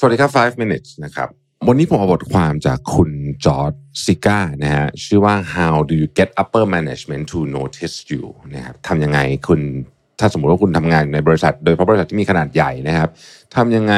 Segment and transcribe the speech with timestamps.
[0.00, 1.28] สวัสดีครับ 5 minutes นะครับ
[1.68, 3.10] วันนี้ผมเอาบทความจากคุณ
[3.44, 3.72] จอร์ด
[4.04, 8.24] ซิก้านะฮะ ชื่อว่า how do you get upper management to notice you
[8.54, 9.60] นะครับทำยังไงคุณ
[10.18, 13.10] ถ้าสมมติว่าคุณทำงานในบริษัท โดยเฉพาะบริษัทที่มีขนาดใหญ่นะครับ
[13.56, 13.94] ทำยังไง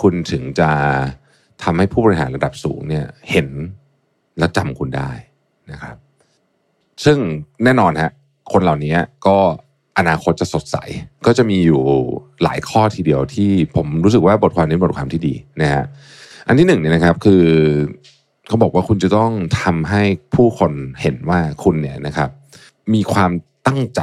[0.00, 0.70] คุณถึงจะ
[1.62, 3.48] ทำให้ผู้บริหารระดับสูงเนี่ยเห็น
[4.38, 5.10] และจำคุณได้
[5.70, 5.96] นะครับ
[7.04, 7.18] ซึ่ง
[7.64, 8.10] แน่นอนฮะ
[8.52, 9.38] คนเหล่านี้ก็
[10.00, 10.76] อนาคตจะสดใส
[11.26, 11.82] ก็จะมีอยู่
[12.42, 15.84] หลายข้อทีเดียวที่ผมรู้สึกว่าบทความนี้บทความที่ดีนะฮะ
[16.46, 17.44] อันที่หนึ่งเนี่ยนะครับคือ
[18.48, 20.02] เขาบอกว่าคุณจะต้องทำให้
[20.34, 22.30] ผู้คนเห็นว่าคุณเนี่ยนะครับ
[22.94, 23.30] มีความ
[23.66, 24.02] ตั้งใจ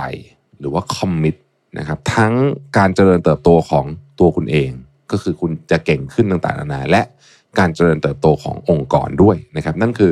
[0.60, 1.36] หรือว่าคอมมิต
[1.78, 2.34] นะครับทั้ง
[2.78, 3.86] การเจริญเติบโตของ
[4.20, 4.72] ตัวคุณเอง
[5.12, 7.02] ก็คือคุณจะเก่งขึ้นต่างๆนานาและ
[7.60, 10.12] การเจริญเติบโตขององค์กรด้วยนะครับ นั่นคือ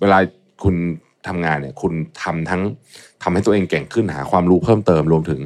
[0.00, 0.18] เวลา
[0.62, 0.76] คุณ
[1.28, 2.62] ทำงานเนี่ย คุณทำทั้ง
[3.22, 5.40] ทำให้ตัวเองเก่งขึ้นหาความรู้เพิ่มเติมรวมถึง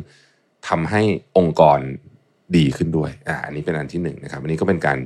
[0.68, 1.02] ทำให้
[1.38, 1.78] องค์กร
[2.56, 4.98] ดีขึ้นด้วย อ่า อันนี้เป็นอันที่หนึ่งนะครับ อันนี้ก็เป็นการ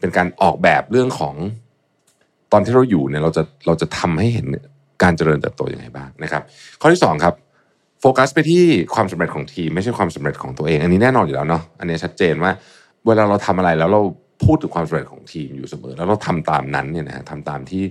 [0.00, 1.34] เป็นการออกแบบเรื่องของ
[2.52, 4.46] ตอนที่เราอยู่เนี่ยเราจะเราจะทำให้เห็น
[5.02, 6.42] การเจริญเติบโตยังไงบ้างนะครับ
[6.80, 7.34] ข้อที่สองครับ
[8.00, 12.52] โฟกัสไปที่ความสำเร็จของทีม ไม่ใช่ความสำเร็จของตัวเอง อันนี้แน่นอนอยู่แล้วเนาะอันนี้ชัดเจนว่า
[13.06, 14.02] เวลาเราทำอะไรแล้วเรา
[14.44, 17.82] พูดถึงความสำเร็จของทีมอยู่เสมอ แล้วเราทำตามนั้นเนี่ยนะทำตามที่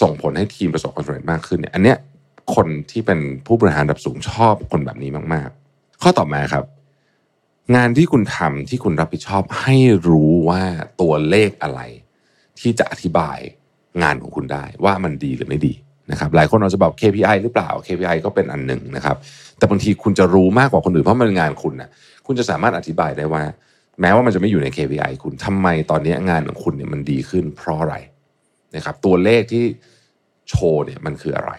[0.00, 1.98] ส่งผลให้ทีมประสบความสำเร็จมากขึ้นเนี่ยอันเนี้ย
[2.54, 6.64] คนที่เป็นผู้บริหารระดับสูงชอบคนแบบนี้มากๆ ข้อต่อมาครับ
[7.76, 9.76] งานที่คุณทำที่คุณรับผิดชอบให้
[10.08, 10.62] รู้ว่า
[11.00, 11.80] ตัวเลขอะไร
[12.60, 13.38] ที่จะอธิบาย
[14.02, 15.74] งานของคุณได้ว่ามันดีหรือไม่ดี
[16.10, 19.16] นะครับหลายคนเราจะบอก KPI หรือเปล่า KPI ก็เป็นอันหนึ่งนะครับ
[19.58, 21.90] แต่บางทีคุณจะรู้มากกว่าคนอื่นเพราะมันเป็นงานคุณนะ
[22.26, 23.42] คุณจะสามารถอธิบายได้ว่า
[24.00, 27.96] แม้ว่ามันจะไม่อยู่ใน KPI คุณทำไมตอนนี้งานของคุณเนี่ยมันดีขึ้นเพราะอะไร
[28.76, 29.64] นะครับตัวเลขที่
[30.48, 31.52] โชว์เนี่ยมันคืออะไร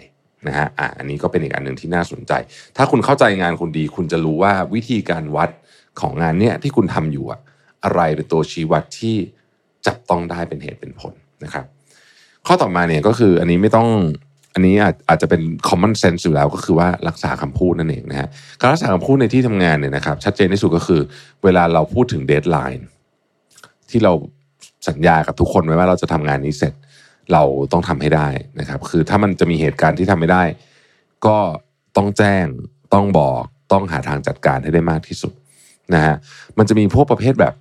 [0.48, 2.34] นะฮะอะอันนี้ก็เป็นอีกอันหนึ่งที่น่าสนใจ
[2.78, 5.50] ถ้าคุณเข้าใจงานคุณดี คุณจะรู้ว่าวิธีการวัด
[6.00, 7.40] ของงานเนี่ยที่คุณทำอยู่อะ
[7.84, 9.16] อะไรเป็นตัวชี้วัดที่
[9.88, 11.66] จับต้องได้เป็นเหตุเป็นผลนะครับ
[12.48, 13.90] ข้อต่อมาเนี่ยก็คืออันนี้ไม่ต้อง
[14.54, 21.02] อันนี้อาจอาจจะเป็น common sense อยู่แล้วก็คือว่ารักษาคำพูดนั่นเองนะฮะการรักษาคำพูดในที่ทำงานเนี่ยนะครับ ชัดเจนที่สุดก็คือ
[21.44, 22.88] เวลาเราพูดถึงเดทไลน์
[23.90, 24.14] ที่เรา
[24.90, 26.74] สัญญากับทุกคนไว้ว่าเราจะทำงานนี้เสร็จ
[27.34, 28.28] เราต้องทำให้ได้
[28.60, 30.44] นะครับ คือถ้ามันจะมีเหตุการณ์ที่ทำไม่ได้
[31.26, 31.38] ก็
[31.98, 32.46] ต้องแจ้ง
[32.94, 33.42] ต้องบอก
[33.72, 35.34] ต้องหาทางจัดการให้ได้มากที่สุด
[35.94, 36.16] นะฮะ
[36.58, 37.54] มันจะมีพวกประเภทแบบ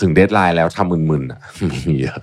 [0.00, 1.40] ถึงเดทไลน์แล้วทำมึนๆอะ
[1.88, 2.20] มีเยอะ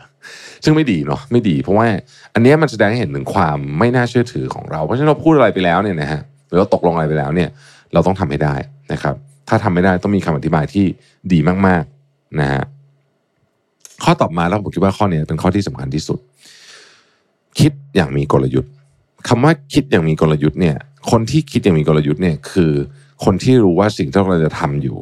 [0.64, 1.88] ซึ่งไม่ดีเนาะไม่ดี เพราะว่า
[2.34, 7.50] อันนี้มันแสดงให้เห็นถึงความไม่น่าเชื่อถือของเรา เพราะฉะนั้นเราพูดอะไรไปแล้วเนี่ยนะฮะหรือเราตกลงอะไรไปแล้วเนี่ย
[7.94, 8.56] เราต้องทำให้ได้
[8.94, 9.16] นะครับ
[9.50, 10.86] ถ้าทำไม่ได้ต้องมีคำอธิบายที่
[11.32, 12.64] ดีมากๆนะฮะ
[14.04, 16.20] ข้อต่อมาแล้วผมคิดว่าข้อนี้เป็นข้อที่สำคัญที่สุด
[17.60, 18.72] คิดอย่างมีกลยุทธ์
[19.28, 20.76] คำว่าคิดอย่างมีกลยุทธ์เนี่ย
[21.12, 22.72] คนที่คิดอย่างมีกลยุทธ์เนี่ยคือ
[23.24, 24.98] คนที่รู้ว่าสิ่งที่เราจะทำอยู่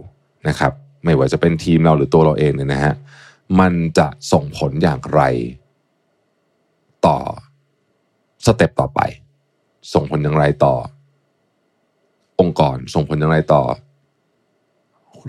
[0.48, 0.72] นะครับ
[1.06, 2.94] ไม่ว่าจะเป็นทีมเราหรือตัวเราเองเนี่ยนะฮะ
[3.60, 5.22] มันจะส่งผลอย่างไร
[7.06, 7.18] ต่อ
[8.46, 9.00] สเต็ปต่อไป
[9.94, 10.76] ส่งผลอย่างไรต่อ
[12.40, 13.64] องค์กรส่งผลอย่างไรต่อ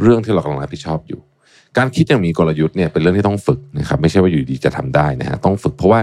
[0.00, 1.20] เรื่องที่เรากำลังรับผิดชอบอยู่
[1.76, 6.00] การคิดอย่างมีกลยุทธ์เนี่ยเป็นเรื่องที่ต้องฝึกนะครับ ไม่ใช่ว่าอยู่ดีจะทำได้นะฮะต้องฝึกเพราะว่า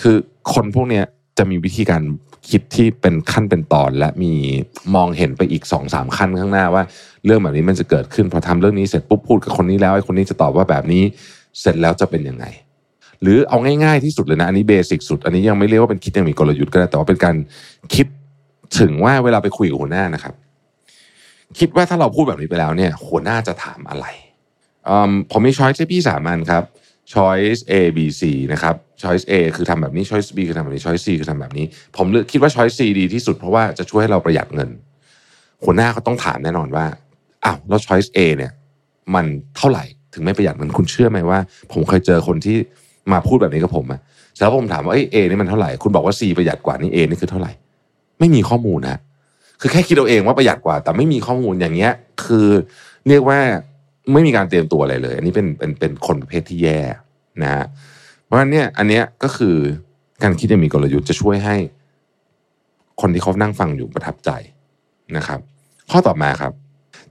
[0.00, 0.16] คือ
[0.52, 1.04] คนพวกเนี้ย
[1.38, 2.02] จะมีวิธีการ
[2.50, 4.32] คิดที่เป็นขั้นเป็นตอน และมี
[4.94, 6.82] มองเห็นไปอีกสองสามขั้นข้างหน้าว่า
[7.24, 11.02] เรื่องแบบนี้มันจะเกิดขึ้นพอทำเรื่องนี้เสร็จปุ๊บพูดกับคนนี้แล้วไอ้คนนี้จะตอบว่าแบบนี้
[11.60, 12.44] เสร็จแล้วจะเป็นยังไง
[13.22, 17.36] หรือเอาง่ายๆที่สุดเลยนะ อันนี้เบสิกสุด อันนี้ยังไม่เรียกว่าเป็นคิดยังมีกลยุทธ์ก็ได้แต่ว่าเป็นการ
[17.94, 18.06] คิด
[18.78, 20.34] ถึงว่าเวลาไปคุยกับหัวหน้านะครับ
[21.58, 24.06] คิดว่าถ้าเราพูดแบบนี้ไปแล้วเนี่ย หัวหน้าจะถามอะไร
[25.30, 26.62] ผมมีช้อยส์ให้พี่สามันครับ
[27.12, 32.50] choice A B C นะครับ choice A คือทำแบบนี้ choice B คือทำแบบนี้ choice C คือทำแบบนี้ ผมเลือกคิดว่า
[32.54, 34.70] choice C ดีที่สุดเพราะว่าจะช่วยให้เราประหยัดเงิน
[35.64, 36.86] หัวหน้าเขาต้องถามแน่นอนว่า
[37.44, 38.52] อ้าวแล้ว choice A เนี่ย
[39.14, 39.26] มัน
[39.56, 41.38] เท่าไหร่ถึงไม่ประหยัดเงินคุณเชื่อไหมว่า
[41.72, 42.56] ผมเคยเจอคนที่
[43.12, 44.00] มาพูดแบบนี้กับผมอะ
[44.38, 47.52] แล้วผมถามว่าเอ้เอนี่มันเท่าไหร่คุณบอกว่า C ประหยัดกว่านี่ A นี่คือเท่าไหร่
[48.18, 48.98] ไม่มีข้อมูลนะ
[49.60, 51.92] คือแค่คิดเอาเองว่าประหยัดกว่า แต่ไม่มีข้อมูลอย่างเงี้ย
[52.24, 52.48] คือ
[53.08, 53.38] เรียกว่า
[54.12, 56.80] ไม่มีการเตรียมตัวอะไรเลย อันนี้เป็นเป็นเป็นคนประเภทที่แย่
[57.42, 57.64] นะฮะ
[58.34, 59.56] ราะฉะนั้นเนี่ยอันเนี้ยก็คือ
[60.22, 61.56] การคิดจะมีกลยุทธ์จะช่วยให้
[63.00, 64.30] คนที่เขานั่งฟังอยู่ประทับใจ
[65.16, 65.40] นะครับ
[65.90, 66.52] ข้อต่อมาครับ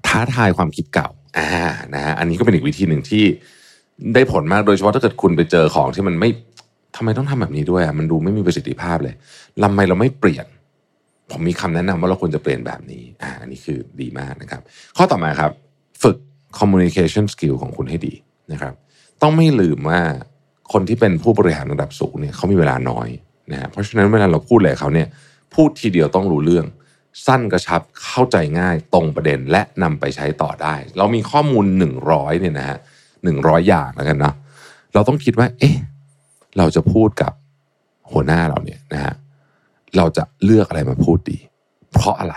[0.08, 1.48] ท้าทายความคิดเก่าอ่า
[1.96, 3.24] นะฮะอันนี้ก็เป็นอีกวิธีหนึ่งที่
[4.14, 6.30] ได้ผลมากโดยเฉพาะถ้าเกิดคุณไปเจอของที่มันไม่
[6.96, 9.16] ทำไมต้องทำแบบนี้ด้วยอะมันดูไม่มีประสิทธิภาพเลย
[9.64, 10.46] ทำไมเราไม่เปลี่ยน
[11.32, 14.62] ผมมีคำแนะนำว่าเราควรจะเปลี่ยนแบบนี้ อ่า อันนี้คือดีมากนะครับ
[14.98, 15.52] ข้อต่อมาครับ
[16.04, 16.18] ฝึก
[16.60, 18.14] communication skill ของคุณให้ดี
[18.52, 18.74] นะครับ
[19.22, 20.02] ต้องไม่ลืมว่า
[20.74, 23.08] คนที่เป็นผู้บริหารระดับสูงเนี่ยเขามีเวลาน้อย
[23.52, 25.08] นะฮะเพราะฉะนั้นเวลาเราพูดอะไรเขาเนี่ย
[25.54, 26.66] พูดทีเดียวต้องรู้เรื่อง
[27.26, 31.66] สั้นกระชับเข้าใจง่ายตรงประเด็นและนำไปใช้ต่อได้ เรามีข้อมูล
[32.04, 32.78] 100เนี่ยนะฮะ
[33.24, 34.36] หนึ่งร้อยอย่างแล้วกันเนาะ
[34.94, 35.78] เราต้องคิดว่า เอ๊ะ
[36.58, 37.34] เราจะพูดกับ
[38.12, 39.14] หัวหน้าเราเนี่ยนะฮะ
[39.98, 41.38] เราจะเลือกอะไรมาพูดดี
[41.92, 42.36] เพราะอะไร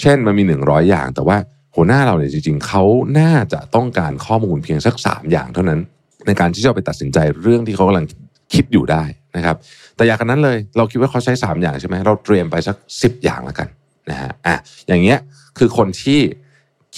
[0.00, 1.36] เช่นมันมีหนึ่งร้อยอย่าง แต่ว่า
[1.76, 2.84] หัวหน้าเราเนี่ยจริง ๆเขา
[3.18, 5.80] น่าจะต้องการข้อมูลเพียงสักสามอย่างเท่านั้น
[6.26, 8.06] ในการที่จะไปตัดสินใจเรื่องที่เขากำลัง
[8.54, 9.02] คิดอยู่ได้
[9.36, 9.56] นะครับ
[9.96, 13.68] แต่อย่างนั้นเลยเราคิดว่าเขาใช้สามอย่างใช่ไหมเราเตรียมไปสักสิบอย่างแล้วกัน
[14.10, 14.56] นะฮะอะ
[14.88, 15.18] อย่างเงี้ย
[15.58, 16.20] คือคนที่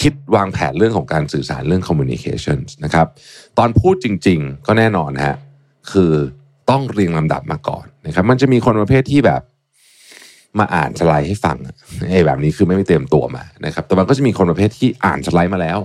[0.00, 3.06] คิดวางแผนเรื่องของการสื่อสารเรื่อง communication นะครับ
[3.58, 5.36] ตอนพูดจริง ๆ ก็แน่นอนฮะ
[5.92, 6.12] คือ
[6.70, 9.42] ต้องเรียงลำดับมาก่อนนะครับ มันจะมีคนประเภทที่แบบ
[10.58, 11.56] มาอ่านสไลด์ให้ฟัง
[12.10, 15.78] ไอ้แบบนี้คือไม่ได้เตรียมตัวมานะครับ แต่มันก็จะมีคนประเภทที่อ่านสไลด์มาแล้ว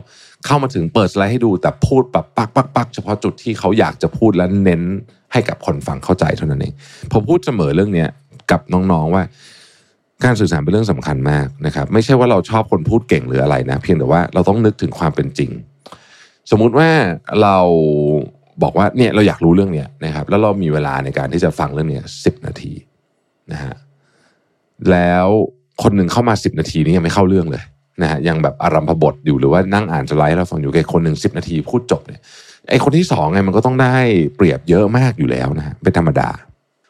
[0.47, 4.83] เข้ามาถึงเปิดสไลด์ให้ดูแต่พูดแบบปักปักปักเฉพาะจุดที่เขาอยากจะพูดและเน้น
[5.33, 6.73] ให้กับคนฟังเข้าใจเท่านั้นเอง
[7.13, 8.09] ผมพูดเสมอเรื่องเนี้ย
[8.51, 9.23] กับน้องๆว่า
[10.23, 15.51] การสื่อสารเป็นเรื่องสำคัญมากนะครับ ไม่ใช่ว่าเราชอบคนพูดเก่งหรืออะไรนะ เพียงแต่ว่าเราต้องนึกถึงความเป็นจริง
[16.51, 16.89] สมมุติว่า
[17.41, 17.57] เรา
[18.63, 22.73] บอกว่าเนี่ยเราอยากรู้เรื่องเนี้ยนะครับ แล้วเรามีเวลาในการที่จะฟังเรื่องเนี้ยสิบนาที
[23.51, 23.75] นะฮะ
[24.91, 25.27] แล้ว
[25.83, 27.63] คนหนึ่งเข้ามาสิบนาทีนี้ยังไม่เข้าเรื่องเลย
[28.01, 32.21] นะฮะยังแบบอารัมพบทอยู่หรือว่านั่งอ่านสไลด์แล้วฟังอยู่แค่คนหนึ่งสิบนาทีพูดจบเนี่ย
[32.69, 33.95] ไอคนที่สองไงมันก็ต้องได้
[34.35, 36.29] เปรียบเยอะมากอยู่แล้วนะฮะเป็นธรรมดา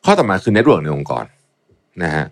[0.06, 1.24] ข้อต่อมาคือ network ในองค์กร
[2.04, 2.26] นะฮะ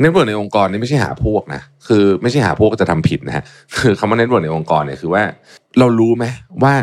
[0.00, 3.44] network ในองค์กรนี่ไม่ใช่หาพวกนะคือไม่ใช่หาพวกจะทำผิดนะฮะ
[3.78, 5.22] คือคำว่า network ในองค์กรเนี่ยคือว่า
[5.78, 6.24] เรารู้ไหม
[6.62, 6.74] ว่า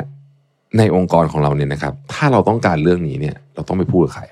[0.78, 4.24] ในองค์กรของเราเนี่ยนะครับ ถ้าเราต้องการเรื่องนี้เนี่ย เราต้องไปพูดกับใคร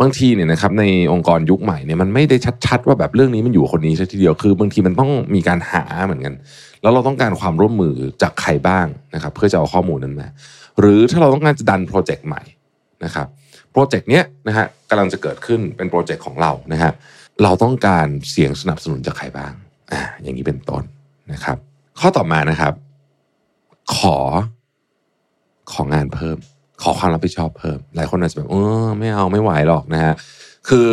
[0.00, 2.36] บางทีเนี่ยนะครับในองค์กรยุคใหม่เนี่ยมันไม่ได้
[2.66, 6.34] ชัดๆ ว่าแบบเรื่องนี้มันอยู่คนนี้ซะทีเดียวคือบางทีมันต้องมีการหาเหมือนกัน
[6.82, 10.28] แล้วเราต้องการความร่วมมือจากใครบ้างนะครับ เพื่อจะเอาข้อมูลนั้นมา
[10.80, 12.42] หรือถ้าเราต้องการจะดันโปรเจกต์ใหม่
[13.04, 13.26] นะครับ
[13.72, 16.92] โปรเจกต์เนี้ยนะฮะกำลังจะเกิดขึ้นเป็นโปรเจกต์ของเรานะฮะ
[17.42, 19.52] เราต้องการเสียงสนับสนุนจากใครบ้าง
[19.92, 20.82] อ่าอย่างนี้เป็นต้น
[21.32, 21.56] นะครับ
[22.00, 22.74] ข้อต่อมานะครับ
[23.96, 24.16] ขอ
[25.72, 26.38] ของานเพิ่ม
[26.82, 30.14] ขอความรับผิดชอบเพิ่ม หลายคนอาจจะแบบเออไม่เอาไม่ไหวหรอกนะฮะ
[30.68, 30.86] คือ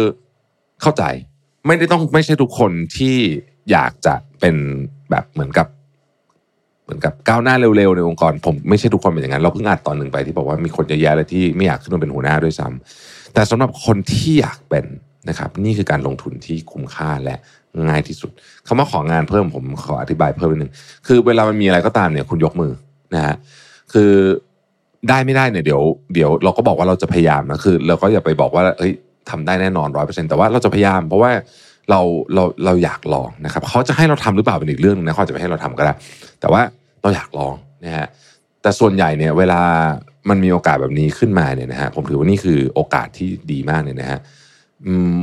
[0.82, 1.04] เข้าใจ
[1.66, 3.16] ไม่ได้ต้องไม่ใช่ทุกคนที่
[3.72, 4.56] อยากจะเป็น
[5.10, 5.68] แบบเหมือนกับ
[6.84, 14.86] เหมือนกับก้าวหน้าเร็วๆในองค์กร ผมไม่ใช่ทุกคนเป็นอย่างนั้น เราเพิ่งอัดตอนหนึ่งไปที่บอกว่ามีคนเยอะแยะเลยที่ไม่อยากขึ้นมาเป็นหัวหน้าด้วยซ้ำแต่สำหรับคนที่อยากเป็น
[15.30, 17.36] นะครับ นี่คือการลงทุนที่คุ้มค่าและ
[17.88, 18.32] ง่ายที่สุด
[18.68, 20.72] คำว่าของานเพิ่มผมขออธิบายเพิ่มนิดนึง
[21.08, 22.72] คือเวลามันมีอะไรก็ตามเนี่ยคุณยกมือ
[23.16, 23.36] นะฮะ
[23.94, 24.12] คือ
[25.10, 25.82] ได้ไม่ได้เนี่ยเดี๋ยว
[26.14, 28.94] เดี๋ยวเราก็บอกว่าเราจะพยายามนะคือ เราก็อย่าไปบอกว่าเฮ้ย
[29.30, 31.32] ทำได้แน่นอนร้อยเปอร์เซ็นต์แต่ว่าเราจะพยายาม เพราะว่า
[31.90, 32.00] เรา
[32.34, 35.94] เราเราอยากลองนะครับเขาจะให้เราทำหรือเปล่าเป็นอีกเรื่องนึงนะเขาจะไม่ให้เราทำก็ได้
[36.40, 36.62] แต่ว่า
[37.02, 37.56] เราอยากลอง
[37.86, 38.08] นะฮะ
[38.62, 39.62] แต่ส่วนใหญ่เนี่ยเวลา
[40.30, 44.20] มันมีโอกาสแบบนี้ขึ้นมาเนี่ยนะฮะผมถือว่านี่คือโอกาสที่ดีมากเลยนะฮะ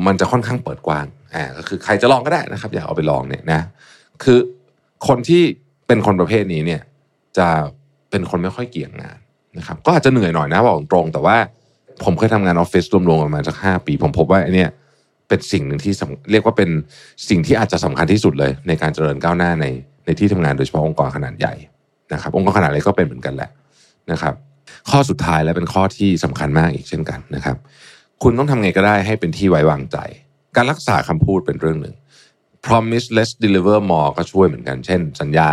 [0.07, 3.61] มันจะค่อนข้างเปิดกว้างอ่าก็คือใครจะลองก็ได้นะครับ อยากเอาไปลองเนี่ยนะ
[4.23, 4.39] คือ
[5.09, 5.43] คนที่
[5.87, 6.83] เป็นคนประเภทนี้เนี่ย
[7.39, 7.49] จะ
[8.11, 9.19] เป็นคนไม่ค่อยเกี่ยงงาน
[9.57, 11.37] นะครับก็อาจจะเหนื่อยหน่อยนะบอกตรง แต่ว่า
[12.05, 14.71] ผมเคยทำงานออฟฟิศรวมๆประมาณสักห้าปี ผมพบว่าไอเนี่ย
[15.29, 15.93] เป็นสิ่งหนึ่งที่
[16.31, 16.71] เรียกว่าเป็น
[17.29, 19.67] สิ่งที่อาจจะสำคัญที่สุดเลย ในการเจริญก้าวหน้าใน
[20.07, 21.55] ในที่ทำงานโดยเฉพาะองค์กรขนาดใหญ่
[22.13, 23.51] นะครับ องค์กรขนาดเล็กก็เป็นเหมือนกันแหละ
[24.13, 24.35] นะครับ
[24.91, 27.57] ข้อสุดท้ายและเป็นข้อที่สำคัญมากอีกเช่นกันนะครับ
[28.23, 29.97] คุณต้องทำไงก็ได้ให้เป็นที่ไว้วางใจ
[30.57, 31.95] การรักษาคำพูดเป็นเรื่องหนึ่ง
[32.67, 35.51] promise less deliver more ก็ช่วยเหมือนกัน เช่น สัญญา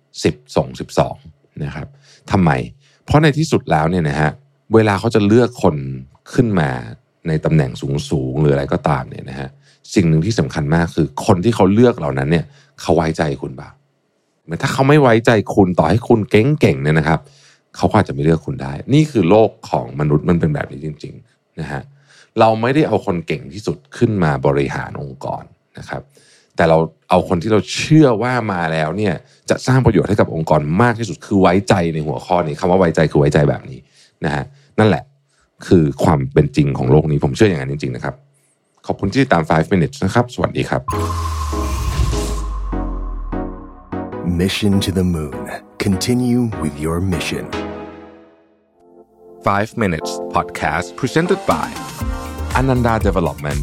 [0.00, 0.68] 10 ส่ง
[1.14, 1.88] 12 นะครับ
[2.32, 2.50] ทำไม
[3.06, 4.30] เพราะในที่สุดแล้วเนี่ยนะฮะ
[4.74, 5.76] เวลาเขาจะเลือกคน
[6.34, 6.70] ขึ้นมา
[7.28, 7.70] ในตำแหน่ง
[8.10, 9.48] สูงๆหรืออะไรก็ตามเนี่ยนะฮะ
[9.94, 12.44] สิ่งหนึ่งที่สำคัญมากคือคนที่เขาเลือกเหล่านั้นเนี่ย
[12.80, 13.68] เขาไว้ใจคุณบ้า
[14.62, 17.20] ถ้าเขาไม่ไว้ใจคุณต่อให้คุณเก่งๆเนี่ยนะครับ
[17.76, 21.82] เขาก็อาจจะไม่เลือกคุณได้ นี่คือโลกของมนุษย์มันเป็นแบบนี้จริงๆนะฮะ
[22.40, 25.42] เราไม่ได้เอาคนเก่งที่สุดขึ้นมาบริหารองค์กร
[25.78, 26.02] นะครับ
[26.56, 26.78] แต่เรา
[27.10, 29.14] เอาคนที่เราเชื่อว่ามาแล้วเนี่ย
[29.50, 33.78] จะสร้างประโยชน์ให้กับองค์กรมากที่สุดคือไว้ใจในหัวข้อนี้คำว่าไว้ใจคือไว้ใจแบบนี้
[34.24, 34.44] นะฮะ
[34.78, 35.04] นั่นแหละ
[35.66, 38.14] คือความเป็นจริงของโลกนี้ผมเชื่ออย่างนั้นจริง ๆ นะครับ
[38.86, 40.82] ขอบคุณที่ติดตาม 5 minutes นะครับ สวัสดีครับ
[44.42, 45.44] Mission to the Moon.
[45.78, 47.44] Continue with your mission.
[49.44, 51.68] 5 minutes podcast presented by
[52.58, 53.62] Ananda Development